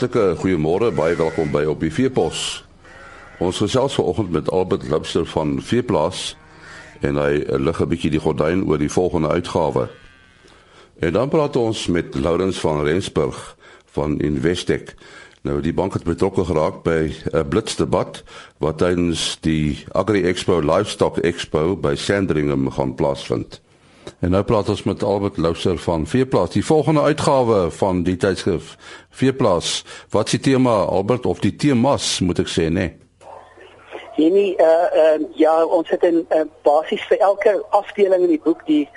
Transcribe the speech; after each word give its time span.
Hartlike 0.00 0.36
goeiemôre, 0.40 0.88
baie 0.96 1.12
welkom 1.12 1.50
by 1.52 1.60
op 1.68 1.82
die 1.84 1.90
Veepos. 1.92 2.62
Ons 3.36 3.58
gesels 3.60 3.98
vanoggend 3.98 4.30
met 4.32 4.46
Albert 4.48 4.86
Lubster 4.88 5.26
van 5.28 5.58
Veeplaas 5.60 6.38
en 7.04 7.20
hy 7.20 7.44
lig 7.60 7.80
'n 7.84 7.88
bietjie 7.88 8.10
die 8.10 8.22
gordyn 8.24 8.64
oor 8.64 8.78
die 8.80 8.88
volgende 8.88 9.28
uitgawe. 9.28 9.90
En 11.04 11.12
dan 11.12 11.28
praat 11.28 11.56
ons 11.56 11.86
met 11.86 12.14
Laurens 12.14 12.60
van 12.60 12.80
Rensburg 12.84 13.56
van 13.92 14.16
Investec. 14.20 14.94
Nou 15.42 15.60
die 15.60 15.74
bank 15.74 15.92
het 15.92 16.04
betrokke 16.04 16.44
geraak 16.44 16.82
by 16.82 17.12
'n 17.32 17.48
blitsdebat 17.48 18.22
wat 18.58 18.78
tydens 18.78 19.36
die 19.40 19.84
Agri 19.92 20.24
Expo 20.24 20.60
Livestock 20.60 21.18
Expo 21.18 21.76
by 21.76 21.94
Sandringham 21.94 22.70
gaan 22.70 22.94
plaasvind. 22.94 23.60
En 24.20 24.30
nou 24.30 24.42
praat 24.44 24.68
ons 24.68 24.82
met 24.82 25.02
Albert 25.02 25.36
Louser 25.36 25.78
van 25.78 26.06
Veeplaas. 26.06 26.50
Die 26.50 26.64
volgende 26.64 27.00
uitgawe 27.00 27.70
van 27.70 28.02
die 28.02 28.16
tydskrif 28.16 28.76
Veeplaas. 29.10 29.84
Wat 30.10 30.24
is 30.24 30.30
die 30.30 30.52
tema 30.52 30.82
Albert 30.82 31.26
of 31.26 31.38
die 31.38 31.56
temas 31.56 32.20
moet 32.20 32.38
ek 32.38 32.48
sê 32.48 32.68
nê? 32.68 32.70
Nee? 32.70 32.98
Nee, 34.16 34.56
uh, 34.60 34.66
uh 34.66 35.20
ja, 35.34 35.64
ons 35.64 35.88
het 35.88 36.02
'n 36.02 36.26
uh, 36.28 36.40
basis 36.62 37.02
vir 37.08 37.18
elke 37.18 37.64
afdeling 37.70 38.22
in 38.22 38.28
die 38.28 38.42
boek 38.44 38.66
die 38.66 38.88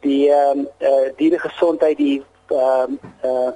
die 0.00 0.30
ehm 0.30 0.58
uh, 0.58 0.88
uh, 0.88 1.10
dieregesondheid, 1.16 1.96
die 1.96 2.22
ehm 2.48 2.98
uh, 3.24 3.30
uh 3.30 3.52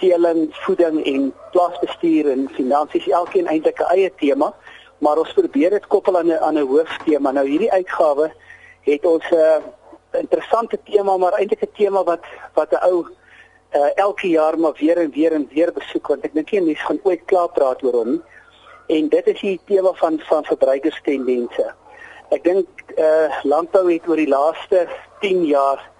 teeling, 0.00 0.48
voeding 0.50 1.04
en 1.04 1.32
plaasbestuur 1.50 2.30
en 2.30 2.48
finansies 2.52 3.08
elkeen 3.08 3.46
eintlik 3.46 3.80
'n 3.80 3.92
eie 3.96 4.12
tema, 4.16 4.54
maar 4.98 5.18
ons 5.18 5.32
probeer 5.32 5.70
dit 5.70 5.86
koppel 5.86 6.18
aan 6.18 6.26
'n 6.26 6.38
aan 6.38 6.58
'n 6.58 6.66
hooftema. 6.66 7.30
Nou 7.30 7.48
hierdie 7.48 7.72
uitgawe 7.72 8.32
het 8.80 9.06
ons 9.06 9.24
'n 9.30 9.34
uh, 9.34 9.56
interessante 10.12 10.78
tema 10.84 11.16
maar 11.16 11.32
eintlik 11.38 11.62
'n 11.62 11.76
tema 11.76 12.04
wat 12.04 12.24
wat 12.54 12.72
'n 12.72 12.84
ou 12.90 13.06
uh, 13.74 13.90
elke 13.94 14.28
jaar 14.28 14.58
maar 14.58 14.74
weer 14.78 14.98
en 14.98 15.10
weer 15.10 15.32
en 15.32 15.48
weer 15.52 15.72
besoek 15.72 16.06
want 16.06 16.24
ek 16.24 16.34
dink 16.34 16.50
nie 16.50 16.60
mense 16.60 16.84
gaan 16.84 17.00
ooit 17.02 17.24
klaar 17.24 17.48
praat 17.48 17.82
oor 17.82 17.94
hom 17.94 18.22
en 18.86 19.08
dit 19.08 19.26
is 19.26 19.40
die 19.40 19.60
tema 19.64 19.92
van 19.92 20.18
van 20.28 20.44
verbruikerstendense. 20.44 21.74
Ek 22.30 22.44
dink 22.44 22.66
eh 22.96 23.04
uh, 23.04 23.44
landbou 23.44 23.92
het 23.92 24.08
oor 24.08 24.16
die 24.16 24.28
laaste 24.28 24.88
10 25.20 25.44
jaar 25.46 25.90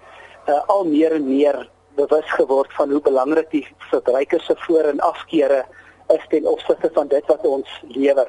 uh, 0.49 0.61
al 0.67 0.85
meer 0.85 1.13
en 1.13 1.27
meer 1.29 1.69
bewus 1.95 2.31
geword 2.39 2.73
van 2.73 2.91
hoe 2.91 3.01
belangrik 3.01 3.51
die 3.51 3.67
verbruiker 3.91 4.41
se 4.41 4.55
voor- 4.57 4.91
en 4.93 5.01
afkeere 5.01 5.65
is 6.09 6.27
ten 6.29 6.47
opsigte 6.47 6.91
van 6.93 7.09
dit 7.09 7.27
wat 7.27 7.47
ons 7.47 7.83
lewer. 7.89 8.29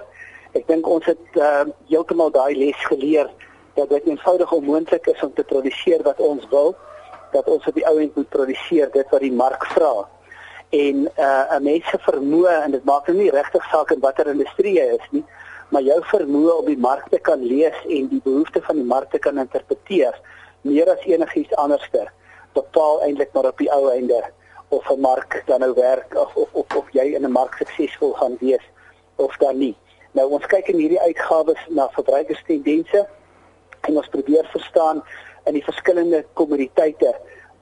Ek 0.53 0.67
dink 0.67 0.87
ons 0.87 1.05
het 1.05 1.37
uh, 1.39 1.63
heeltemal 1.87 2.31
daai 2.31 2.55
les 2.57 2.85
geleer 2.85 3.29
dat 3.73 3.89
dit 3.89 4.05
eenvoudig 4.05 4.51
onmoontlik 4.51 5.07
is 5.07 5.21
om 5.23 5.33
te 5.33 5.43
produseer 5.43 6.03
wat 6.03 6.19
ons 6.19 6.47
wil 6.49 6.75
dat 7.31 7.47
ons 7.47 7.67
op 7.67 7.75
die 7.75 7.87
ou 7.87 7.99
end 7.99 8.15
moet 8.15 8.29
produseer 8.29 8.91
dit 8.91 9.09
wat 9.09 9.21
die 9.23 9.31
mark 9.31 9.65
vra. 9.65 10.07
En 10.69 11.07
uh 11.17 11.55
'n 11.55 11.63
mens 11.63 11.87
se 11.89 11.97
vermoë 11.99 12.63
en 12.63 12.71
dit 12.71 12.83
maak 12.83 13.07
nou 13.07 13.17
nie 13.17 13.31
regtig 13.31 13.63
saak 13.71 13.91
in 13.91 13.99
watter 13.99 14.27
industrie 14.27 14.75
jy 14.79 14.87
is 14.99 15.07
nie 15.11 15.25
maar 15.71 15.81
jou 15.81 15.99
vermoë 16.03 16.57
om 16.59 16.65
die 16.67 16.77
markte 16.77 17.19
kan 17.19 17.43
lees 17.47 17.77
en 17.87 18.07
die 18.11 18.21
behoeftes 18.23 18.65
van 18.67 18.75
die 18.75 18.87
markte 18.87 19.19
kan 19.19 19.37
interpreteer 19.39 20.17
meer 20.67 20.89
as 20.91 21.05
enigiets 21.07 21.55
anderster 21.55 22.11
bepaal 22.53 22.99
eintlik 23.05 23.31
maar 23.33 23.47
op 23.51 23.57
die 23.57 23.71
ou 23.71 23.87
einde 23.91 24.19
of 24.69 24.89
'n 24.89 24.99
mark 24.99 25.43
dan 25.45 25.59
nou 25.59 25.73
werk 25.73 26.15
of 26.15 26.35
of 26.35 26.49
of, 26.51 26.75
of 26.75 26.91
jy 26.91 27.05
in 27.15 27.23
'n 27.23 27.31
mark 27.31 27.55
suksesvol 27.55 28.13
gaan 28.13 28.37
wees 28.39 28.65
of 29.15 29.37
dan 29.37 29.57
nie. 29.57 29.75
Nou 30.11 30.29
ons 30.29 30.45
kyk 30.45 30.67
in 30.67 30.77
hierdie 30.77 30.99
uitgawes 30.99 31.59
na 31.69 31.89
verbruikerstendense 31.89 33.07
en 33.87 33.97
ons 33.97 34.07
probeer 34.07 34.47
verstaan 34.51 35.03
in 35.45 35.53
die 35.53 35.63
verskillende 35.63 36.25
kommoditeite 36.33 37.15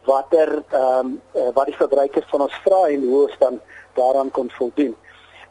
watter 0.08 0.64
ehm 0.70 1.06
um, 1.06 1.22
uh, 1.36 1.50
wat 1.54 1.66
die 1.66 1.76
verbruikers 1.76 2.30
van 2.30 2.42
ons 2.42 2.56
vra 2.64 2.88
en 2.88 3.04
hoe 3.08 3.22
ons 3.28 3.38
dan 3.40 3.60
daaraan 3.94 4.32
kon 4.32 4.50
voldoen. 4.50 4.96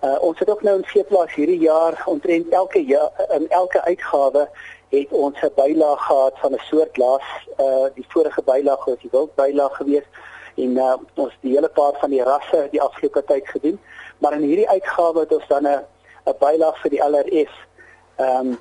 Uh, 0.03 0.16
ons 0.22 0.38
het 0.38 0.50
ook 0.50 0.62
nou 0.62 0.76
in 0.78 0.84
veeplaas 0.84 1.34
hierdie 1.34 1.59
jaar 1.59 2.03
omtrent 2.06 2.53
elke 2.54 2.84
jaar 2.84 3.10
in 3.34 3.48
elke 3.48 3.82
uitgawe 3.84 4.48
het 4.88 5.10
ons 5.10 5.41
'n 5.42 5.53
bylaag 5.54 6.06
gehad 6.06 6.38
van 6.38 6.53
'n 6.53 6.65
soort 6.71 6.97
laas 6.97 7.28
uh 7.59 7.87
die 7.94 8.06
vorige 8.09 8.42
bylaag 8.42 8.84
was 8.84 9.00
die 9.00 9.10
wildbylaag 9.12 9.76
geweest 9.76 10.12
en 10.54 10.76
uh, 10.76 10.94
ons 11.15 11.34
die 11.41 11.53
hele 11.54 11.69
paar 11.69 11.92
van 12.00 12.10
die 12.10 12.22
rasse 12.22 12.69
die 12.71 12.82
afgelope 12.82 13.25
tyd 13.25 13.48
gedoen 13.48 13.81
maar 14.19 14.32
in 14.32 14.42
hierdie 14.42 14.69
uitgawe 14.69 15.21
het 15.21 15.32
ons 15.32 15.48
dan 15.48 15.66
'n 15.66 15.84
'n 16.26 16.38
bylaag 16.38 16.81
vir 16.81 16.91
die 16.91 17.03
LRF 17.03 17.53
ehm 18.16 18.47
um, 18.47 18.59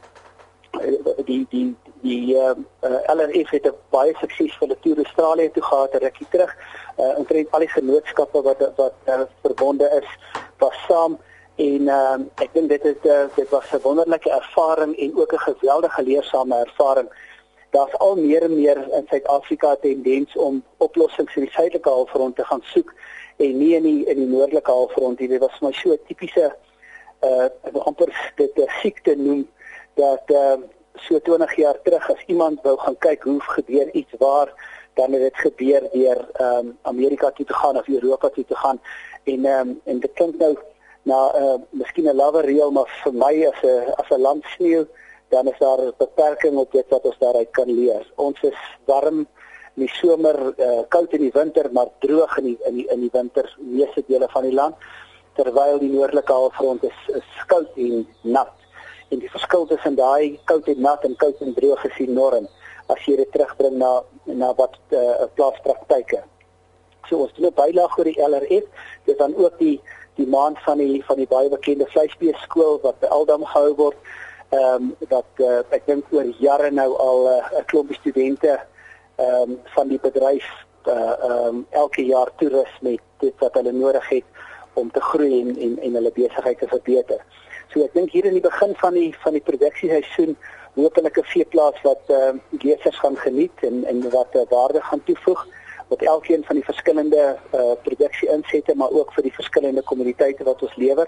die 1.25 1.45
die 1.49 1.75
die 2.01 2.35
uh, 2.35 2.53
uh, 2.81 3.15
LRF 3.15 3.49
het 3.49 3.65
'n 3.65 3.75
baie 3.89 4.13
suksesvolle 4.19 4.77
toer 4.81 4.97
Australië 4.97 5.51
toe 5.51 5.63
gehad 5.63 5.93
rukkie 5.93 6.27
terug. 6.29 6.55
Uh 6.97 7.17
omtrent 7.17 7.51
al 7.51 7.59
die 7.59 7.75
genootskappe 7.77 8.41
wat 8.41 8.71
wat 8.75 8.93
uh, 9.05 9.21
verbonde 9.41 9.89
is 10.01 10.09
was 10.57 10.77
saam 10.87 11.17
en 11.55 11.81
uh, 11.81 12.17
ek 12.35 12.53
dink 12.53 12.69
dit 12.69 12.83
het 12.83 13.05
uh, 13.05 13.25
dit 13.35 13.49
was 13.49 13.71
'n 13.71 13.81
wonderlike 13.81 14.29
ervaring 14.31 14.97
en 14.97 15.17
ook 15.17 15.33
'n 15.33 15.47
geweldige 15.49 16.03
leersame 16.03 16.55
ervaring. 16.55 17.09
Daar's 17.69 17.97
al 17.97 18.15
meer 18.15 18.41
en 18.41 18.55
meer 18.55 18.77
in 18.77 19.05
Suid-Afrika 19.09 19.75
tendens 19.75 20.35
om 20.35 20.63
oplossings 20.77 21.35
in 21.35 21.41
die 21.41 21.51
suidelike 21.51 21.89
halfrond 21.89 22.35
te 22.35 22.45
gaan 22.45 22.61
soek 22.63 22.93
en 23.37 23.57
nie 23.57 23.75
in 23.75 23.83
die 23.83 24.05
in 24.05 24.17
die 24.17 24.27
noordelike 24.27 24.71
halfrond 24.71 25.19
nie. 25.19 25.27
Dit 25.27 25.39
was 25.39 25.59
maar 25.59 25.73
so 25.73 25.91
'n 25.91 25.99
tipiese 26.07 26.55
uh 27.21 27.47
amper 27.85 28.31
dit 28.35 28.57
'n 28.57 28.69
siekte 28.81 29.15
noem 29.15 29.47
dat 29.93 30.23
uh 30.27 30.57
so 30.99 31.19
20 31.19 31.55
jaar 31.55 31.77
terug 31.83 32.09
as 32.09 32.23
iemand 32.27 32.61
wou 32.61 32.77
gaan 32.77 32.97
kyk 32.97 33.23
hoe 33.23 33.39
gebeur 33.41 33.91
iets 33.91 34.13
waar 34.19 34.49
dan 34.93 35.11
het 35.11 35.21
dit 35.21 35.37
gebeur 35.37 35.89
deur 35.91 36.19
ehm 36.33 36.67
um, 36.67 36.77
Amerika 36.81 37.31
toe 37.31 37.45
te 37.45 37.53
gaan 37.53 37.77
of 37.77 37.87
Europa 37.87 38.29
toe 38.29 38.45
te 38.45 38.55
gaan 38.55 38.79
en 39.23 39.45
ehm 39.45 39.69
um, 39.69 39.81
en 39.83 39.99
dit 39.99 40.13
klink 40.13 40.37
nou 40.37 40.57
na 41.03 41.19
'n 41.31 41.43
uh, 41.43 41.59
miskien 41.69 42.07
'n 42.09 42.15
lawe 42.15 42.41
reël 42.41 42.71
maar 42.71 42.89
vir 43.03 43.13
my 43.13 43.35
as 43.51 43.61
'n 43.63 43.93
as 44.01 44.09
'n 44.09 44.21
land 44.21 44.43
sneeu 44.55 44.87
dan 45.29 45.47
is 45.47 45.57
daar 45.59 45.81
'n 45.81 45.93
beperking 45.97 46.55
op 46.57 46.71
dit 46.71 46.85
wat 46.89 47.03
ons 47.03 47.17
daaruit 47.17 47.51
kan 47.51 47.71
leer. 47.79 48.11
Ons 48.15 48.41
is 48.41 48.59
warm 48.85 49.17
in 49.75 49.83
die 49.85 49.89
somer, 49.89 50.53
uh, 50.57 50.79
koud 50.87 51.11
in 51.13 51.21
die 51.21 51.31
winter, 51.33 51.71
maar 51.71 51.87
droog 51.99 52.37
in 52.37 52.43
die 52.43 52.57
in 52.65 52.75
die 52.75 52.87
in 52.87 52.99
die 52.99 53.09
winter 53.11 53.55
meeste 53.59 54.03
dele 54.07 54.27
van 54.29 54.43
die 54.43 54.53
land 54.53 54.75
terwyl 55.33 55.77
die 55.79 55.91
noordelike 55.91 56.33
halfrond 56.33 56.83
is, 56.83 56.99
is 57.07 57.45
koud 57.45 57.75
en 57.75 58.07
nat 58.21 58.56
en 59.09 59.19
die 59.19 59.31
verskil 59.31 59.65
tussen 59.65 59.95
daai 59.95 60.39
koud 60.45 60.67
en 60.67 60.81
nat 60.81 61.03
en 61.03 61.15
koud 61.15 61.41
en 61.41 61.53
droog 61.53 61.83
is 61.85 61.99
enorm 62.07 62.47
as 62.93 63.03
jy 63.05 63.17
dit 63.19 63.31
terugbring 63.31 63.77
na 63.77 64.01
na 64.25 64.53
wat 64.55 64.75
'n 64.91 64.95
uh, 64.95 65.21
eh, 65.21 65.27
plaaspraktyke. 65.35 66.23
So 67.07 67.17
ons 67.23 67.33
doen 67.33 67.47
'n 67.47 67.53
bylaag 67.55 67.97
oor 67.97 68.03
die 68.03 68.21
LRF, 68.21 68.65
dit 69.05 69.17
dan 69.17 69.35
ook 69.35 69.59
die 69.59 69.81
die 70.15 70.27
maand 70.27 70.59
van 70.65 70.77
die 70.77 71.03
van 71.05 71.17
die 71.17 71.27
baie 71.27 71.49
bekende 71.49 71.85
vleisbees 71.85 72.39
skool 72.41 72.79
wat 72.81 72.99
by 72.99 73.07
Aldam 73.07 73.45
gehou 73.45 73.75
word. 73.75 73.97
Ehm 74.49 74.73
um, 74.73 74.95
dat 75.07 75.29
uh, 75.43 75.59
ek 75.69 75.85
dink 75.85 76.05
oor 76.11 76.25
jare 76.39 76.71
nou 76.71 76.95
al 76.97 77.29
eh, 77.29 77.51
'n 77.51 77.59
uh, 77.59 77.65
klompie 77.65 77.99
studente 77.99 78.59
ehm 79.15 79.51
um, 79.51 79.59
van 79.75 79.87
die 79.87 79.99
bedryf 79.99 80.47
uh 80.87 80.93
ehm 80.93 81.47
um, 81.47 81.65
elke 81.69 82.05
jaar 82.05 82.31
toerus 82.35 82.73
met 82.81 82.99
dit 83.19 83.33
wat 83.39 83.53
hulle 83.53 83.71
nodig 83.71 84.09
het 84.09 84.23
om 84.73 84.91
te 84.91 85.01
groei 85.01 85.41
en 85.41 85.57
en, 85.57 85.79
en 85.79 85.93
hulle 85.93 86.11
besigheid 86.11 86.59
te 86.59 86.67
verbeter. 86.67 87.21
So 87.73 87.83
ek 87.83 87.93
dink 87.93 88.11
hier 88.11 88.25
in 88.25 88.33
die 88.33 88.41
begin 88.49 88.75
van 88.75 88.93
die 88.93 89.11
van 89.23 89.33
die 89.33 89.43
produksieseisoen 89.43 90.37
hopelik 90.77 91.17
'n 91.17 91.31
veeplaas 91.33 91.79
wat 91.83 92.03
ehm 92.07 92.39
uh, 92.39 92.61
lesers 92.63 92.99
gaan 92.99 93.17
geniet 93.17 93.57
en 93.69 93.85
en 93.85 94.09
wat 94.09 94.35
uh, 94.35 94.45
waarde 94.49 94.81
gaan 94.81 95.03
toevoeg 95.03 95.47
wat 95.87 96.01
elkeen 96.01 96.43
van 96.43 96.55
die 96.55 96.65
verskillende 96.65 97.37
uh, 97.53 97.71
produksie 97.83 98.29
insette 98.29 98.75
maar 98.75 98.91
ook 98.91 99.13
vir 99.13 99.23
die 99.23 99.33
verskillende 99.33 99.81
kommoditeite 99.81 100.43
wat 100.43 100.61
ons 100.61 100.75
lewer. 100.75 101.07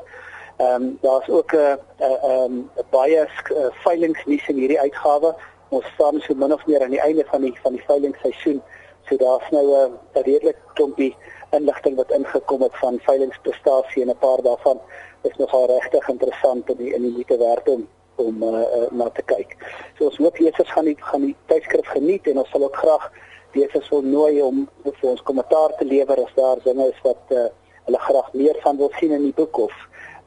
Ehm 0.57 0.83
um, 0.83 0.97
daar's 1.01 1.29
ook 1.29 1.51
'n 1.53 1.57
uh, 1.57 1.75
'n 1.99 2.29
uh, 2.29 2.43
um, 2.43 2.69
baie 2.89 3.27
uh, 3.27 3.65
veilingnuus 3.83 4.47
in 4.47 4.55
hierdie 4.55 4.79
uitgawe. 4.79 5.35
Ons 5.69 5.85
staan 5.93 6.19
so 6.19 6.33
min 6.33 6.53
of 6.53 6.65
meer 6.65 6.83
aan 6.83 6.95
die 6.97 7.05
einde 7.07 7.25
van 7.25 7.41
die 7.41 7.59
van 7.61 7.71
die 7.71 7.83
veilingsseisoen. 7.85 8.61
So 9.09 9.17
daar's 9.17 9.49
nou 9.51 9.65
'n 9.65 9.91
uh, 9.91 10.23
redelik 10.23 10.57
klompie 10.73 11.15
inligting 11.51 11.95
wat 11.95 12.11
ingekom 12.11 12.61
het 12.61 12.75
van 12.77 12.99
veilingsprestasie 12.99 14.01
en 14.01 14.09
'n 14.09 14.17
paar 14.17 14.41
daarvan 14.41 14.79
is 15.21 15.37
nogal 15.37 15.65
regtig 15.65 16.09
interessant 16.09 16.69
in 16.69 16.77
die 16.77 16.93
in 16.93 17.01
die 17.01 17.11
moeite 17.11 17.37
werd 17.37 17.69
om 17.69 17.87
om 18.15 18.43
uh, 18.43 18.49
uh, 18.49 18.91
na 18.91 19.09
te 19.09 19.21
kyk. 19.21 19.55
So 19.97 20.05
ons 20.05 20.17
hoop 20.17 20.37
lesers 20.37 20.71
gaan 20.71 20.85
die 20.85 20.97
gaan 20.99 21.21
die 21.21 21.35
tydskrif 21.45 21.87
geniet 21.87 22.27
en 22.27 22.37
ons 22.37 22.49
sal 22.49 22.63
ook 22.63 22.75
graag 22.75 23.11
lesers 23.51 23.89
wil 23.89 24.01
nooi 24.01 24.41
om 24.41 24.69
vir 24.83 25.09
ons 25.09 25.23
kommentaar 25.23 25.75
te 25.77 25.85
lewer 25.85 26.23
as 26.25 26.33
daar 26.35 26.57
dinge 26.63 26.87
is 26.87 27.01
wat 27.03 27.21
uh, 27.29 27.45
hulle 27.85 27.99
graag 27.99 28.33
meer 28.33 28.57
van 28.61 28.77
wil 28.77 28.91
sien 28.99 29.11
in 29.11 29.23
die 29.29 29.33
boek 29.33 29.57
of 29.57 29.75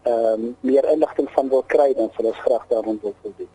ehm 0.02 0.32
um, 0.32 0.56
meer 0.60 0.88
inligting 0.90 1.28
van 1.30 1.48
wil 1.48 1.62
kry 1.62 1.92
dan 1.94 2.10
sal 2.16 2.24
ons 2.32 2.40
graag 2.46 2.64
daarvan 2.68 2.98
wil 3.02 3.14
voldoen. 3.22 3.48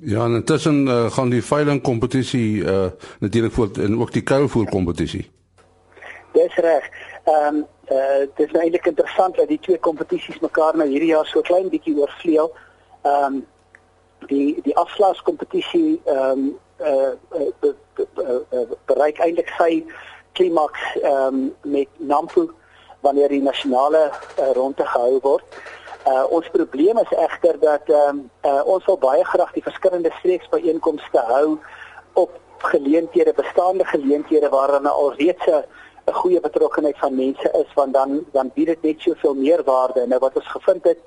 Ja, 0.00 0.24
en 0.24 0.34
intussen 0.34 0.86
uh, 0.86 1.10
gaan 1.10 1.28
die 1.28 1.44
veiling 1.44 1.82
kompetisie 1.82 2.62
uh, 2.62 2.86
natuurlik 3.18 3.52
voort 3.52 3.78
en 3.78 4.00
ook 4.00 4.12
die 4.12 4.22
kuilvoer 4.22 4.68
kompetisie. 4.68 5.30
Dis 6.32 6.54
reg. 6.54 6.90
Ehm 7.24 7.54
um, 7.54 7.66
uh 7.90 8.18
dit 8.36 8.46
is 8.46 8.52
nou 8.52 8.62
eintlik 8.62 8.86
interessant 8.86 9.36
dat 9.36 9.48
die 9.48 9.58
twee 9.58 9.78
kompetisies 9.78 10.38
mekaar 10.38 10.76
nou 10.76 10.88
hierdie 10.88 11.08
jaar 11.08 11.26
so 11.26 11.40
klein 11.40 11.68
bietjie 11.68 11.96
oorvleuel. 11.98 12.52
Ehm 13.02 13.24
um, 13.24 13.46
die 14.26 14.60
die 14.62 14.76
afslaas 14.76 15.22
kompetisie 15.22 16.00
ehm 16.04 16.30
um, 16.30 16.58
uh, 16.80 17.12
uh, 17.62 17.72
uh 18.52 18.76
bereik 18.86 19.18
eintlik 19.18 19.50
sy 19.58 19.84
klimaks 20.32 20.84
ehm 21.02 21.34
um, 21.34 21.54
met 21.62 21.88
Nampo 21.96 22.50
wanneer 23.00 23.28
die 23.28 23.42
nasionale 23.42 24.10
uh, 24.38 24.52
ronde 24.52 24.86
gehou 24.86 25.18
word. 25.22 25.60
Uh 26.08 26.24
ons 26.32 26.48
probleem 26.50 26.98
is 26.98 27.12
egter 27.26 27.56
dat 27.60 27.88
ehm 27.92 28.08
um, 28.08 28.30
uh, 28.42 28.62
ons 28.64 28.84
wil 28.84 28.98
baie 28.98 29.24
graag 29.24 29.52
die 29.52 29.62
verskillende 29.62 30.12
streeksbyeenkomste 30.18 31.24
hou 31.32 31.58
op 32.12 32.30
geleenthede, 32.58 33.32
bestaande 33.36 33.84
geleenthede 33.84 34.48
waar 34.48 34.70
dan 34.70 34.86
alreeds 34.86 35.46
'n 35.46 36.12
goeie 36.12 36.40
betrokkeheid 36.40 36.98
van 36.98 37.14
mense 37.14 37.48
is 37.62 37.74
want 37.74 37.92
dan 37.92 38.24
dan 38.32 38.50
bied 38.54 38.66
dit 38.66 38.82
net 38.82 39.00
soveel 39.00 39.34
meer 39.34 39.64
waarde. 39.64 40.06
Nou 40.06 40.18
wat 40.18 40.36
ons 40.36 40.50
gevind 40.56 40.84
het 40.84 40.98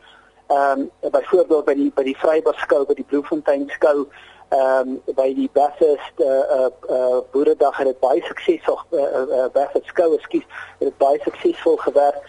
ehm 0.48 0.80
um, 0.80 1.12
byvoorbeeld 1.12 1.66
by 1.66 1.74
die 1.74 1.92
by 1.96 2.04
die 2.04 2.18
Vrybaskou 2.18 2.86
by 2.86 2.94
die 2.94 3.08
Bloemfontein 3.10 3.70
skou 3.70 4.08
ehm 4.50 4.90
um, 4.90 5.16
by 5.16 5.34
die 5.34 5.50
Bathurst 5.54 6.20
uh 6.20 6.28
uh, 6.58 6.68
uh 6.90 7.18
Boeredag 7.32 7.78
het 7.78 7.88
dit 7.88 8.00
baie 8.00 8.22
suksesvol 8.22 8.80
uh, 8.90 9.02
uh 9.02 9.46
Bathurst 9.54 9.88
skou 9.88 10.14
ekskuus 10.18 10.48
het 10.80 10.88
dit 10.90 10.98
baie 10.98 11.20
suksesvol 11.24 11.78
gewerk 11.78 12.22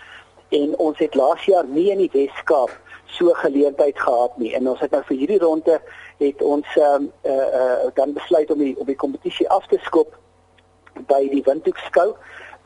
en 0.52 0.78
ons 0.78 0.98
het 0.98 1.14
laas 1.14 1.44
jaar 1.48 1.66
nie 1.66 1.90
in 1.90 2.02
die 2.04 2.12
Weskaap 2.12 2.72
so 3.16 3.32
geleentheid 3.40 4.00
gehad 4.00 4.36
nie 4.40 4.52
en 4.56 4.68
ons 4.68 4.80
het 4.80 4.92
nou 4.94 5.02
vir 5.08 5.16
hierdie 5.22 5.40
ronde 5.42 5.78
het 6.20 6.42
ons 6.42 6.76
ehm 6.76 7.08
um, 7.08 7.10
uh 7.28 7.48
uh 7.60 7.92
dan 7.98 8.12
besluit 8.16 8.50
om 8.50 8.58
die 8.58 8.74
om 8.78 8.88
die 8.88 9.00
kompetisie 9.04 9.48
af 9.48 9.66
te 9.66 9.78
skop 9.88 10.16
by 11.08 11.20
die 11.32 11.42
Windhoek 11.46 11.80
skou 11.88 12.12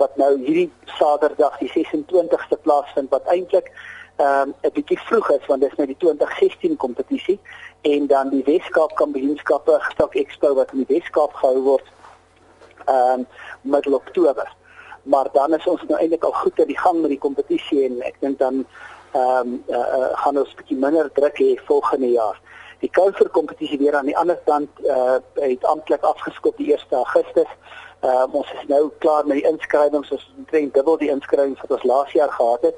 wat 0.02 0.16
nou 0.16 0.32
hierdie 0.38 0.70
Saterdag 0.98 1.58
die 1.62 1.70
26ste 1.74 2.58
plaasvind 2.66 3.10
wat 3.14 3.30
eintlik 3.34 3.72
ehm 4.16 4.50
um, 4.50 4.54
'n 4.62 4.74
bietjie 4.78 5.00
vroeg 5.08 5.30
is 5.38 5.46
want 5.46 5.60
dit 5.60 5.70
is 5.70 5.78
nou 5.78 5.86
die 5.86 6.00
2016 6.04 6.76
kompetisie 6.76 7.38
en 7.82 8.06
dan 8.06 8.30
die 8.30 8.44
Weskaap 8.44 8.94
Kampioenskappe 8.94 9.78
Gestok 9.88 10.14
Expo 10.14 10.54
wat 10.54 10.72
in 10.72 10.84
die 10.84 10.94
Weskaap 10.94 11.34
gehou 11.34 11.62
word 11.70 11.86
ehm 12.86 13.20
um, 13.20 13.26
middel 13.62 13.94
Oktober. 13.94 14.46
Maar 15.06 15.28
dan 15.32 15.54
is 15.54 15.66
ons 15.66 15.82
nou 15.88 15.98
eintlik 16.00 16.24
al 16.24 16.34
goed 16.42 16.60
aan 16.60 16.70
die 16.72 16.78
gang 16.78 17.00
met 17.00 17.12
die 17.14 17.22
kompetisie 17.22 17.84
en 17.86 18.00
ek 18.02 18.20
dink 18.20 18.38
dan 18.42 18.64
ehm 19.16 19.52
um, 19.52 19.62
uh, 19.68 19.76
uh, 19.98 20.08
gaan 20.22 20.38
ons 20.38 20.54
bietjie 20.58 20.76
minder 20.76 21.08
druk 21.14 21.38
hê 21.40 21.54
volgende 21.68 22.10
jaar. 22.10 22.40
Die 22.82 22.90
Koufer 22.90 23.28
kompetisie 23.32 23.78
weer 23.78 23.96
aan 23.96 24.10
die 24.10 24.16
ander 24.18 24.36
kant 24.44 24.82
uh, 24.84 25.16
het 25.40 25.64
amptelik 25.64 26.02
afgeskop 26.04 26.56
die 26.60 26.74
1 26.74 26.98
Augustus. 26.98 27.52
Uh, 28.04 28.26
ons 28.36 28.50
is 28.52 28.66
nou 28.68 28.90
klaar 28.98 29.24
met 29.26 29.40
die 29.40 29.48
inskrywings, 29.48 30.10
ons 30.12 30.26
het 30.26 30.34
omtrent 30.42 30.74
dubbel 30.74 30.98
die 31.00 31.08
inskrywings 31.10 31.62
wat 31.64 31.72
ons 31.78 31.86
laas 31.88 32.12
jaar 32.12 32.32
gehad 32.34 32.66
het 32.68 32.76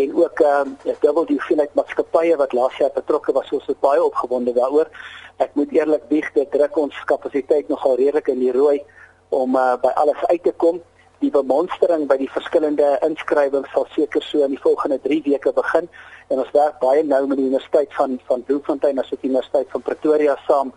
en 0.00 0.16
ook 0.16 0.42
ehm 0.42 0.74
um, 0.74 0.96
dubbel 1.04 1.28
die 1.28 1.38
hoeveelheid 1.38 1.78
maatskappye 1.78 2.36
wat 2.36 2.52
laas 2.52 2.76
jaar 2.80 2.90
betrokke 2.96 3.32
was, 3.32 3.52
ons 3.52 3.70
is 3.70 3.78
baie 3.80 4.02
opgewonde 4.04 4.52
daaroor. 4.56 4.90
Ek 5.38 5.54
moet 5.54 5.72
eerlik 5.72 6.08
bieg 6.08 6.32
dit 6.34 6.50
druk 6.50 6.76
ons 6.82 6.98
kapasiteit 7.04 7.68
nogal 7.68 7.96
redelik 8.00 8.28
in 8.34 8.42
die 8.42 8.52
rooi 8.52 8.82
om 9.28 9.56
uh, 9.56 9.76
by 9.80 9.94
alles 10.02 10.26
uit 10.32 10.42
te 10.42 10.52
kom. 10.56 10.82
Die 11.20 11.30
bemonstering 11.32 12.04
by 12.10 12.18
die 12.20 12.28
verskillende 12.28 12.98
inskrywings 13.06 13.70
sal 13.72 13.86
seker 13.94 14.20
so 14.24 14.44
in 14.44 14.52
die 14.52 14.60
volgende 14.60 14.98
3 15.00 15.22
weke 15.24 15.52
begin 15.56 15.88
en 16.28 16.42
ons 16.42 16.52
werk 16.52 16.76
baie 16.82 17.04
nou 17.06 17.22
met 17.30 17.38
die 17.40 17.46
Universiteit 17.48 17.94
van 17.96 18.18
van 18.28 18.44
Bloemfontein 18.44 19.00
asook 19.00 19.22
die 19.22 19.30
Universiteit 19.30 19.70
van 19.72 19.84
Pretoria 19.86 20.36
saam 20.46 20.72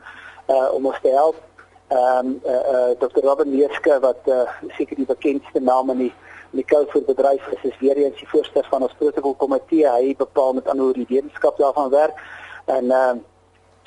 uh, 0.48 0.70
om 0.74 0.86
ons 0.86 1.02
te 1.04 1.12
help. 1.12 1.42
Ehm 1.90 2.32
um, 2.32 2.36
uh, 2.46 2.62
uh, 2.74 2.92
Dr. 3.02 3.26
Robin 3.26 3.52
Leeske 3.52 4.00
wat 4.00 4.30
uh, 4.32 4.46
seker 4.78 4.96
die 4.96 5.10
bekendste 5.10 5.60
naam 5.60 5.92
in 5.96 6.06
die 6.06 6.14
die 6.52 6.66
Kouford 6.66 7.06
bedryf 7.06 7.46
is 7.54 7.66
is 7.72 7.82
weer 7.82 7.98
eens 7.98 8.18
die 8.18 8.30
voorsteur 8.30 8.66
van 8.70 8.86
ons 8.88 8.96
protokolkomitee. 8.98 9.90
Hy 9.90 10.16
bepaal 10.18 10.56
met 10.58 10.72
ander 10.72 10.94
die 10.94 11.10
wetenskap 11.10 11.60
daarvan 11.60 11.92
werk 11.92 12.24
en 12.66 12.92
ehm 12.92 13.20
uh, 13.20 13.28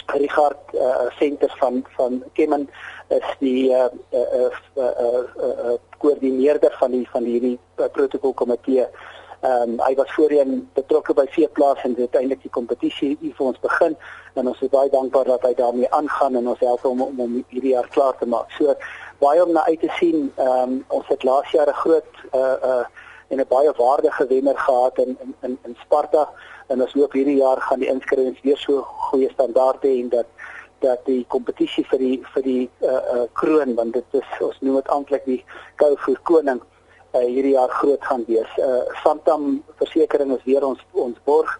Richard 0.06 0.74
uh, 0.74 1.08
Center 1.18 1.54
van 1.58 1.84
van 1.96 2.22
Kemen 2.32 2.68
is 3.18 3.32
die 3.38 3.70
uh 3.70 3.88
uh 4.10 4.26
uh, 4.40 4.50
uh, 4.76 4.92
uh, 5.06 5.56
uh 5.72 5.78
koördineerder 5.98 6.74
van 6.78 6.90
die 6.90 7.08
van 7.10 7.24
hierdie 7.24 7.58
uh, 7.76 7.88
protokolkomitee. 7.92 8.86
Ehm 9.42 9.70
um, 9.70 9.78
hy 9.82 9.94
was 9.98 10.12
voorheen 10.14 10.68
betrokke 10.74 11.14
by 11.18 11.24
veeplaas 11.34 11.82
en 11.82 11.94
het 11.98 12.14
eintlik 12.14 12.42
die 12.42 12.50
kompetisie 12.54 13.16
hier 13.20 13.34
vir 13.38 13.46
ons 13.46 13.60
begin 13.64 13.96
en 14.38 14.48
ons 14.48 14.60
is 14.62 14.70
baie 14.70 14.90
dankbaar 14.90 15.30
dat 15.32 15.46
hy 15.48 15.54
daarmee 15.58 15.90
aangaan 15.90 16.38
en 16.38 16.50
ons 16.52 16.62
help 16.62 16.84
hom 16.86 17.02
om, 17.02 17.20
om 17.20 17.32
hierdie 17.48 17.74
jaar 17.74 17.88
klaar 17.96 18.14
te 18.20 18.28
maak. 18.34 18.52
So 18.58 18.74
baie 19.18 19.42
om 19.42 19.50
na 19.52 19.64
uit 19.66 19.80
te 19.82 19.90
sien. 19.98 20.30
Ehm 20.36 20.62
um, 20.62 20.76
ons 20.88 21.10
het 21.10 21.26
laas 21.26 21.50
jaar 21.50 21.68
'n 21.68 21.80
groot 21.84 22.22
uh 22.34 22.56
uh 22.70 22.84
en 23.32 23.40
'n 23.40 23.48
baie 23.48 23.72
waardige 23.76 24.26
wenner 24.26 24.58
gehad 24.58 24.98
in 24.98 25.18
in, 25.40 25.58
in 25.66 25.76
Sparta 25.82 26.28
en 26.68 26.82
ons 26.82 26.92
hoop 26.92 27.12
hierdie 27.12 27.36
jaar 27.36 27.60
gaan 27.60 27.82
die 27.82 27.90
inskrywings 27.90 28.40
weer 28.46 28.58
so 28.58 28.82
goeie 29.10 29.30
standaarde 29.32 29.88
hê 29.88 30.00
en 30.02 30.08
dat 30.08 30.26
dat 30.82 31.04
die 31.06 31.24
kompetisie 31.34 31.84
vir 31.90 31.98
die 31.98 32.16
vir 32.34 32.46
die 32.46 32.62
uh 32.80 33.00
uh 33.14 33.26
kroon 33.38 33.74
want 33.78 33.96
dit 33.98 34.18
is 34.20 34.30
ons 34.40 34.60
noem 34.60 34.80
dit 34.80 34.92
amptelik 34.96 35.24
die 35.26 35.40
kou 35.82 35.92
vir 36.06 36.20
koning 36.30 36.60
uh 36.60 37.26
hierdie 37.26 37.54
jaar 37.56 37.72
groot 37.80 38.04
gaan 38.10 38.24
wees. 38.28 38.56
Uh 38.58 38.82
Santam 39.02 39.62
versekerings 39.82 40.38
is 40.38 40.48
weer 40.50 40.66
ons 40.66 40.80
ons 40.92 41.18
borg 41.24 41.52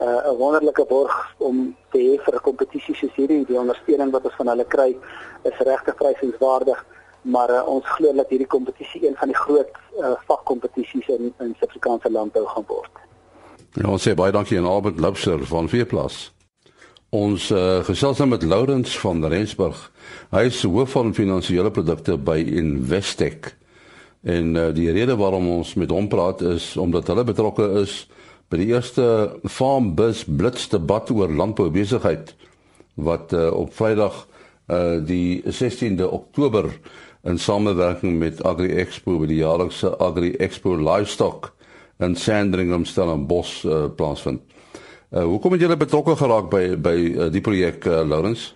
uh 0.00 0.32
'n 0.32 0.36
wonderlike 0.36 0.86
borg 0.88 1.16
om 1.38 1.76
te 1.92 1.98
hê 1.98 2.16
vir 2.24 2.34
'n 2.34 2.46
kompetisie 2.48 2.94
soos 2.94 3.14
hierdie. 3.14 3.44
Die 3.44 3.60
ondersteuning 3.64 4.10
wat 4.12 4.24
ons 4.24 4.38
van 4.40 4.48
hulle 4.54 4.64
kry 4.64 4.96
is 5.44 5.58
regtig 5.58 5.94
prysenswaardig 5.96 6.84
maar 7.22 7.50
uh, 7.50 7.68
ons 7.68 7.84
glo 7.84 8.12
dat 8.16 8.28
hierdie 8.28 8.48
kompetisie 8.48 9.06
een 9.06 9.16
van 9.16 9.28
die 9.28 9.36
groot 9.36 9.70
uh, 9.98 10.12
vakkompetisies 10.26 11.08
in 11.08 11.32
in 11.38 11.54
Suid-Afrikaanse 11.58 12.10
landbou 12.10 12.46
gaan 12.46 12.64
word. 12.66 13.00
Ja, 13.72 13.88
ons 13.90 14.06
sê 14.08 14.14
baie 14.14 14.32
dankie 14.32 14.58
aan 14.58 14.66
Albert 14.66 15.00
Lubser 15.00 15.44
van 15.46 15.68
Veeplaas. 15.68 16.30
Ons 17.10 17.48
uh, 17.50 17.80
gesels 17.82 18.20
nou 18.22 18.28
met 18.30 18.44
Lourens 18.46 18.92
van 19.02 19.24
Rensburg. 19.26 19.78
Hy 20.30 20.44
is 20.46 20.60
hoof 20.62 20.92
van 20.94 21.08
finansiële 21.10 21.72
produkte 21.74 22.14
by 22.14 22.36
Investec. 22.38 23.48
En 24.22 24.54
uh, 24.54 24.68
die 24.76 24.86
rede 24.94 25.16
waarom 25.18 25.48
ons 25.56 25.72
met 25.74 25.90
hom 25.90 26.06
praat 26.12 26.44
is 26.46 26.76
omdat 26.78 27.10
hulle 27.10 27.24
betrokke 27.26 27.66
is 27.82 28.04
by 28.46 28.60
die 28.62 28.68
eerste 28.70 29.06
Farm 29.50 29.96
Bus 29.98 30.22
Blitz 30.22 30.68
debat 30.70 31.10
oor 31.10 31.34
landboubesigheid 31.34 32.30
wat 32.94 33.34
uh, 33.34 33.48
op 33.58 33.74
Vrydag 33.74 34.22
uh, 34.70 35.02
die 35.02 35.42
16de 35.42 36.06
Oktober 36.06 36.70
in 37.26 37.42
samewerking 37.42 38.20
met 38.22 38.38
Agri 38.46 38.70
Expo 38.78 39.18
by 39.18 39.32
die 39.32 39.42
jaarlikse 39.42 39.96
Agri 39.98 40.36
Expo 40.38 40.78
Livestock 40.78 41.50
in 41.98 42.14
Sandringham 42.14 42.86
Stellenbosch 42.86 43.64
uh, 43.66 43.88
plaasvind. 43.98 44.46
Uh, 45.10 45.24
hoekom 45.24 45.52
het 45.52 45.60
julle 45.60 45.74
betrokke 45.76 46.12
geraak 46.14 46.44
by 46.52 46.76
by 46.78 46.90
uh, 46.94 47.24
die 47.34 47.40
projek 47.42 47.82
uh, 47.90 48.04
Lawrence? 48.06 48.52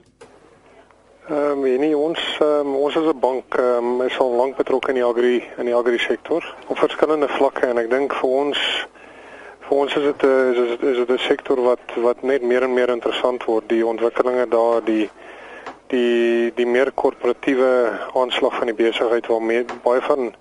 Ehm 1.27 1.65
um, 1.65 1.65
nee, 1.67 1.97
ons 1.99 2.21
um, 2.47 2.77
ons 2.79 2.95
as 2.97 3.09
'n 3.11 3.19
bank 3.19 3.59
um, 3.59 4.03
is 4.03 4.19
al 4.23 4.31
lank 4.39 4.55
betrokke 4.57 4.93
in 4.95 5.01
die 5.01 5.05
agri 5.05 5.43
in 5.59 5.67
die 5.67 5.75
agri 5.75 5.99
sektor 5.99 6.47
op 6.67 6.79
verskillende 6.79 7.29
vlakke 7.29 7.67
en 7.67 7.83
ek 7.83 7.91
dink 7.91 8.15
vir 8.21 8.31
ons 8.31 8.61
vir 9.67 9.77
ons 9.79 9.97
is 9.97 10.07
dit 10.13 10.23
is 10.23 10.79
dit 10.79 10.83
is 10.93 10.97
dit 11.03 11.11
'n 11.11 11.19
sektor 11.27 11.59
wat 11.59 11.99
wat 12.07 12.23
net 12.23 12.43
meer 12.43 12.63
en 12.63 12.75
meer 12.75 12.95
interessant 12.95 13.45
word 13.51 13.69
die 13.69 13.83
ontwikkelinge 13.87 14.47
daar 14.49 14.85
die 14.85 15.11
die 15.91 16.53
die 16.55 16.67
meer 16.67 16.93
korporatiewe 16.93 17.99
aanslag 18.15 18.55
van 18.55 18.71
die 18.71 18.79
besigheid 18.85 19.27
waarmee 19.27 19.65
baie 19.83 20.03
van 20.03 20.35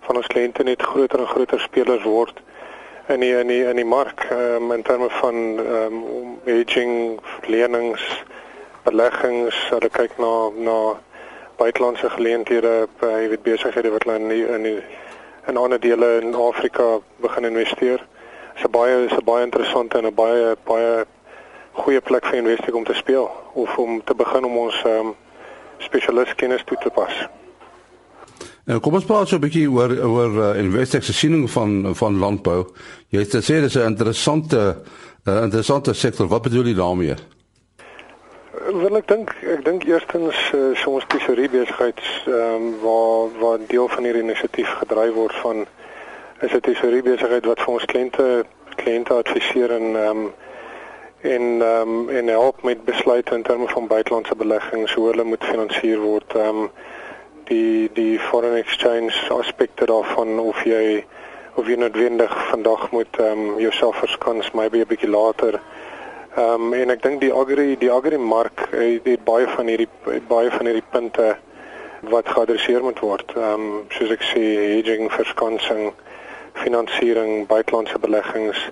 van 0.00 0.16
ons 0.16 0.32
kliënte 0.32 0.62
net 0.62 0.82
groter 0.82 1.20
en 1.20 1.34
groter 1.34 1.60
spelers 1.60 2.04
word 2.04 2.40
in 3.08 3.20
die 3.20 3.32
in 3.32 3.48
die 3.48 3.64
in 3.64 3.76
die 3.76 3.84
mark 3.84 4.26
um, 4.30 4.72
in 4.72 4.82
terme 4.82 5.10
van 5.10 5.34
ehm 5.58 5.94
um, 5.94 6.38
aging 6.46 7.20
lenings 7.46 8.24
beleggings 8.84 9.56
hulle 9.70 9.88
kyk 9.88 10.18
na 10.18 10.32
na 10.56 10.78
buitelandse 11.56 12.10
geleenthede 12.10 12.74
by 13.00 13.28
weet 13.32 13.42
besighede 13.42 13.90
wat 13.90 14.04
hulle 14.04 14.18
in 14.18 14.28
die, 14.28 14.44
in 14.56 14.62
die, 14.62 14.82
in 15.46 15.56
ander 15.56 15.80
dele 15.80 16.20
in 16.20 16.34
Afrika 16.34 16.98
begin 17.24 17.44
investeer. 17.44 18.04
Dit 18.54 18.64
is 18.64 18.70
baie 18.70 19.04
is 19.04 19.16
'n 19.16 19.24
baie 19.24 19.44
interessante 19.44 19.98
en 19.98 20.06
'n 20.06 20.14
baie 20.14 20.56
baie 20.64 21.06
goeie 21.72 22.00
plek 22.00 22.26
vir 22.26 22.38
Investec 22.38 22.74
om 22.74 22.84
te 22.84 22.94
speel 22.94 23.30
of 23.52 23.78
om 23.78 24.04
te 24.04 24.14
begin 24.14 24.44
om 24.44 24.56
ons 24.56 24.82
ehm 24.84 25.06
um, 25.06 25.16
spesialis 25.78 26.34
kennis 26.34 26.64
toe 26.64 26.76
te 26.76 26.90
pas. 26.90 27.28
Nou 28.68 28.82
kom 28.84 28.98
ons 28.98 29.04
praat 29.08 29.30
so 29.30 29.36
'n 29.36 29.40
bietjie 29.40 29.64
oor 29.72 29.92
oor 30.04 30.34
uh, 30.36 30.60
Investec 30.60 31.02
se 31.02 31.12
siening 31.12 31.48
van 31.50 31.94
van 31.96 32.18
landbou. 32.18 32.66
Jy 33.08 33.18
het 33.24 33.36
gesê 33.36 33.54
dit 33.64 33.70
is 33.72 33.76
'n 33.76 33.92
interessante 33.96 34.76
uh, 35.24 35.42
interessante 35.42 35.94
sektor. 35.94 36.28
Wat 36.28 36.42
bedoel 36.42 36.64
jy 36.64 36.74
daarmee? 36.74 37.14
Wel 38.72 38.96
ek 38.96 39.08
dink 39.08 39.32
ek 39.40 39.64
dink 39.64 39.84
eerstens 39.84 40.36
uh, 40.54 40.76
so 40.76 40.90
ons 40.90 41.04
tesorie 41.08 41.48
besigheid 41.48 42.00
ehm 42.26 42.34
um, 42.34 42.74
waar 42.84 43.32
waar 43.40 43.58
deel 43.66 43.88
van 43.88 44.04
hierdie 44.04 44.22
inisiatief 44.22 44.68
gedryf 44.82 45.14
word 45.14 45.34
van 45.40 45.66
is 46.40 46.52
'n 46.52 46.60
tesorie 46.60 47.02
besigheid 47.02 47.46
wat 47.46 47.60
vir 47.60 47.72
ons 47.74 47.84
kliënte 47.84 48.44
kliënte 48.76 49.14
adviseer 49.14 49.70
en 49.70 49.96
ehm 49.96 50.10
um, 50.10 50.32
en 51.20 51.44
ehm 51.62 51.88
um, 51.88 52.08
en 52.08 52.26
help 52.28 52.62
met 52.62 52.84
besluite 52.84 53.34
in 53.34 53.42
terme 53.42 53.68
van 53.68 53.86
buitelandse 53.86 54.36
beleggings 54.36 54.94
hoe 54.94 55.08
hulle 55.08 55.24
moet 55.24 55.44
finansier 55.44 55.98
word 55.98 56.36
ehm 56.36 56.68
um, 56.68 56.70
die 57.48 57.90
die 57.94 58.18
foreign 58.18 58.56
exchange 58.56 59.14
aspekte 59.34 59.86
daarvan 59.90 60.38
of 60.38 60.62
jy 60.64 61.04
of 61.54 61.68
jy 61.68 61.76
noodwendig 61.80 62.34
vandag 62.50 62.90
moet 62.90 63.20
ehm 63.20 63.44
um, 63.48 63.60
jouself 63.60 64.00
verskans 64.04 64.52
maybe 64.52 64.78
'n 64.78 64.90
bietjie 64.92 65.10
later 65.10 65.60
ehm 66.36 66.68
um, 66.68 66.74
en 66.74 66.90
ek 66.90 67.02
dink 67.02 67.20
die 67.20 67.32
agri 67.32 67.76
die 67.76 67.92
agri 67.92 68.18
mark 68.18 68.68
het, 68.70 69.04
het 69.04 69.24
baie 69.24 69.48
van 69.56 69.66
hierdie 69.66 69.90
baie 70.28 70.50
van 70.50 70.66
hierdie 70.66 70.90
punte 70.90 71.36
wat 72.02 72.28
geadresseer 72.28 72.82
moet 72.82 73.00
word 73.00 73.32
ehm 73.36 73.54
um, 73.54 73.86
soos 73.88 74.10
ek 74.10 74.22
sê 74.34 74.44
hedging 74.76 75.10
verskansing 75.12 75.92
finansiering, 76.58 77.46
buitelandse 77.46 77.98
beleggings. 77.98 78.70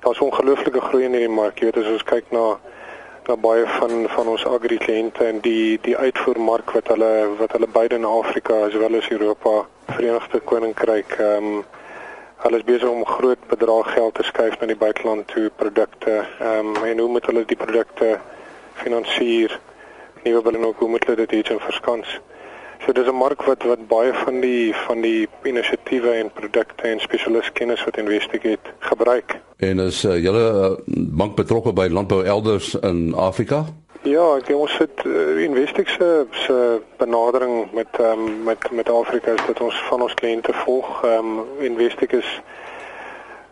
Daar's 0.00 0.18
ongelooflike 0.18 0.80
groei 0.80 1.04
in 1.04 1.16
hierdie 1.16 1.32
mark. 1.32 1.58
Jy 1.58 1.70
weet 1.70 1.82
as 1.82 1.92
ons 1.96 2.06
kyk 2.06 2.30
na 2.34 2.44
na 3.26 3.36
baie 3.36 3.66
van 3.66 4.08
van 4.08 4.28
ons 4.30 4.44
agri 4.46 4.76
kliënte 4.78 5.24
en 5.26 5.40
die 5.42 5.78
die 5.82 5.96
uitvoermark 5.98 6.70
wat 6.76 6.90
hulle 6.92 7.10
wat 7.40 7.56
hulle 7.56 7.68
beide 7.78 7.98
in 7.98 8.06
Afrika 8.06 8.58
as 8.66 8.76
wel 8.82 8.98
as 8.98 9.08
Europa, 9.10 9.54
Verenigde 9.88 10.40
Koninkryk 10.50 11.16
ehm 11.18 11.48
um, 11.48 11.64
hulle 12.44 12.60
is 12.60 12.66
besig 12.68 12.88
om 12.88 13.04
groot 13.08 13.48
bedrae 13.50 13.82
geld 13.88 14.14
te 14.14 14.26
skuif 14.28 14.58
na 14.60 14.68
die 14.70 14.78
buiteland 14.84 15.26
toe 15.32 15.50
produkte 15.62 16.14
ehm 16.22 16.70
um, 16.76 16.84
en 16.84 17.02
hoe 17.02 17.08
moet 17.16 17.26
hulle 17.26 17.44
die 17.44 17.58
produkte 17.64 18.18
finansier? 18.84 19.58
Nuwe 20.22 20.42
wil 20.42 20.60
en 20.60 20.70
ook 20.70 20.78
hoe 20.78 20.88
moet 20.88 21.04
hulle 21.06 21.26
dit 21.26 21.38
iets 21.40 21.50
in 21.50 21.60
verskans? 21.60 22.20
So 22.86 22.92
dis 22.92 23.06
'n 23.06 23.14
mark 23.14 23.42
wat 23.42 23.62
wat 23.62 23.88
baie 23.88 24.12
van 24.14 24.40
die 24.40 24.74
van 24.74 25.00
die 25.00 25.28
inisiatiewe 25.42 26.10
en 26.10 26.30
produkte 26.30 26.82
en 26.82 27.00
spesialistkennis 27.00 27.84
wat 27.84 27.96
Investigate 27.96 28.70
gebruik. 28.78 29.40
En 29.56 29.78
is 29.78 30.04
uh, 30.04 30.22
julle 30.22 30.44
uh, 30.52 30.76
bank 30.94 31.34
betrokke 31.34 31.72
by 31.72 31.88
landbou 31.90 32.24
elders 32.24 32.74
in 32.74 33.14
Afrika? 33.14 33.64
Ja, 34.02 34.36
ek 34.36 34.52
ons 34.54 34.78
het 34.78 35.02
uh, 35.04 35.42
Investigate 35.42 36.26
se 36.30 36.80
benadering 36.96 37.72
met 37.72 37.98
um, 38.00 38.42
met 38.44 38.70
met 38.70 38.90
Afrika 38.90 39.32
is 39.32 39.46
dat 39.46 39.60
ons 39.60 39.82
van 39.88 40.02
ons 40.02 40.14
kliënte 40.14 40.52
volg. 40.52 41.02
Um, 41.04 41.42
Investigate 41.58 42.22
is 42.22 42.40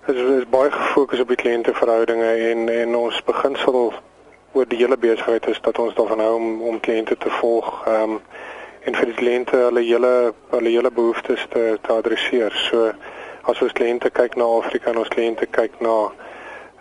is, 0.07 0.21
is 0.39 0.49
baie 0.49 0.71
gefokus 0.71 1.21
op 1.21 1.29
die 1.29 1.43
kliënteverhoudinge 1.43 2.31
en 2.53 2.69
en 2.69 2.97
ons 2.97 3.23
beginsel 3.25 3.93
oor 4.53 4.69
die 4.69 4.79
hele 4.79 4.97
besigheid 4.97 5.47
is 5.47 5.61
dat 5.61 5.79
ons 5.79 5.95
daarvan 5.95 6.21
hou 6.21 6.35
om 6.35 6.63
om 6.63 6.81
kliënte 6.81 7.17
te 7.17 7.31
volg. 7.43 7.83
Ehm 7.87 8.11
um, 8.11 8.21
en 8.85 8.97
vir 8.99 9.11
die 9.11 9.19
kliënte 9.21 9.57
hulle 9.67 9.83
hele 9.85 10.13
hulle 10.53 10.73
hele 10.77 10.91
behoeftes 10.91 11.45
te 11.53 11.65
te 11.83 11.93
adresseer. 11.93 12.55
So 12.69 12.93
as 13.51 13.61
ons 13.65 13.77
kliënte 13.77 14.11
kyk 14.11 14.37
na 14.41 14.49
Afrika 14.59 14.93
en 14.93 15.03
ons 15.03 15.13
kliënte 15.13 15.49
kyk 15.53 15.81
na 15.85 15.97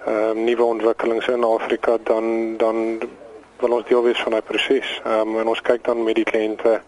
ehm 0.04 0.38
um, 0.38 0.40
nuwe 0.44 0.66
ontwikkelings 0.68 1.30
in 1.32 1.46
Afrika 1.48 1.98
dan 2.10 2.58
dan 2.58 2.80
wil 3.62 3.78
ons 3.78 3.88
deel 3.88 4.04
wees 4.04 4.20
van 4.26 4.36
daai 4.36 4.48
proses. 4.50 4.90
Ehm 5.06 5.36
um, 5.36 5.40
en 5.40 5.54
ons 5.54 5.62
kyk 5.70 5.86
dan 5.88 6.04
met 6.04 6.20
die 6.20 6.28
kliënte 6.28 6.82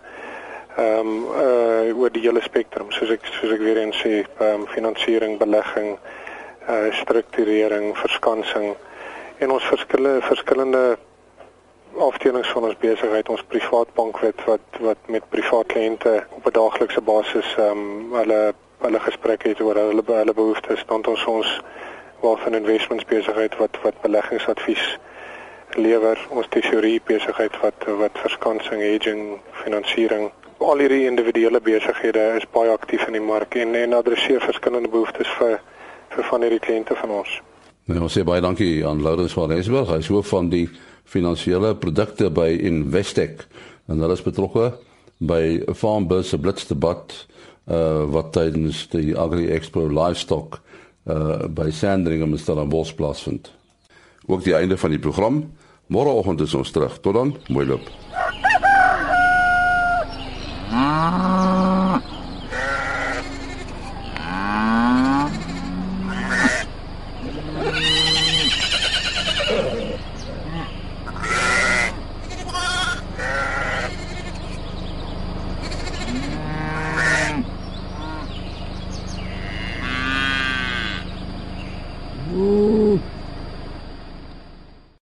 ehm 0.75 1.00
um, 1.00 1.13
uh 1.43 1.95
oor 1.95 2.12
die 2.12 2.25
hele 2.27 2.43
spektrum 2.43 2.91
soos 2.91 3.13
ek 3.15 3.27
soos 3.39 3.53
ek 3.55 3.63
weer 3.63 3.79
eens 3.79 4.01
sê, 4.03 4.25
ehm 4.25 4.65
um, 4.65 4.67
finansiering, 4.75 5.38
belegging, 5.39 5.95
uh 6.67 6.91
strukturering, 7.01 7.93
verskansing 8.03 8.74
en 9.39 9.51
ons 9.51 9.72
verskillende 9.72 10.22
verskillende 10.27 10.84
afdelings 11.98 12.52
van 12.52 12.64
ons 12.64 12.78
besigheid, 12.80 13.30
ons 13.30 13.44
privaat 13.48 13.94
bank 13.94 14.20
wat 14.20 14.80
wat 14.80 14.98
met 15.08 15.30
privaat 15.30 15.68
kliënte 15.72 16.24
op 16.38 16.46
'n 16.48 16.58
daaglikse 16.60 17.02
basis 17.02 17.56
ehm 17.58 17.72
um, 17.72 18.14
hulle 18.14 18.54
hulle 18.80 19.00
gesprekke 19.00 19.48
het 19.48 19.62
oor 19.62 19.75
hulle 19.75 20.04
hulle 20.06 20.34
behoeftes, 20.34 20.84
dan 20.88 21.06
ons 21.06 21.25
ons 21.25 21.62
wealth 22.22 22.46
and 22.46 22.56
investments 22.56 23.06
besigheid 23.06 23.58
wat 23.58 23.78
wat 23.84 24.02
beleggingsadvies 24.02 24.98
lewer, 25.75 26.28
ons 26.30 26.48
tesorie 26.50 27.02
besigheid 27.06 27.60
wat 27.62 27.86
wat 28.00 28.12
verskansing, 28.14 28.82
hedging, 28.82 29.40
finansiering. 29.52 30.32
Al 30.58 30.78
hierdie 30.78 31.06
individuele 31.06 31.62
besighede 31.62 32.36
is 32.40 32.48
baie 32.52 32.72
aktief 32.72 33.08
in 33.08 33.14
die 33.14 33.22
mark 33.22 33.56
en 33.56 33.75
en 33.75 33.94
adresseer 33.94 34.42
verskillende 34.42 34.90
behoeftes 34.90 35.30
vir 35.40 35.60
vir 36.16 36.24
van 36.24 36.42
hierdie 36.42 36.60
kliënte 36.60 36.96
van 36.96 37.10
ons. 37.10 37.42
Nou, 37.86 38.02
ons 38.02 38.18
sê 38.18 38.24
baie 38.24 38.42
dankie 38.42 38.86
aan 38.88 39.02
Laurens 39.04 39.34
van 39.34 39.52
Rensburg, 39.52 39.90
hy 39.90 39.98
is 40.02 40.08
hoof 40.08 40.28
van 40.28 40.50
die 40.50 40.70
finansiële 41.05 41.75
produkte 41.75 42.29
by 42.33 42.50
Investec 42.67 43.45
en 43.88 44.01
hulle 44.01 44.17
is 44.17 44.25
betrokke 44.25 44.71
by 45.17 45.62
Farmbus 45.74 46.33
se 46.33 46.39
blitsdebat 46.41 47.15
uh 47.65 48.05
wat 48.13 48.33
tydens 48.35 48.83
die 48.91 49.15
Agri 49.17 49.47
Expo 49.53 49.88
Livestock 49.89 50.59
uh 51.09 51.47
by 51.47 51.71
Sandringham 51.71 52.35
in 52.35 52.41
Stellenbosch 52.41 52.93
plaasvind. 52.95 53.51
Ook 54.25 54.43
die 54.43 54.55
einde 54.55 54.77
van 54.77 54.89
die 54.89 55.00
program. 55.00 55.43
Môreoggend 55.88 56.41
is 56.41 56.53
ons 56.53 56.71
terug. 56.71 56.97
Tot 57.00 57.13
dan, 57.13 57.35
mooi 57.47 57.65
loop. 57.65 57.89
Ah. 60.71 61.35